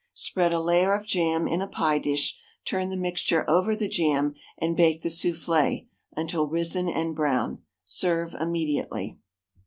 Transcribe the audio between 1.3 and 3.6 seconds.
in a pie dish, turn the mixture